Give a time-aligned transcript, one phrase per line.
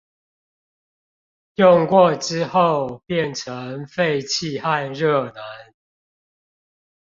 [1.53, 5.43] 用過之後變成廢氣和熱能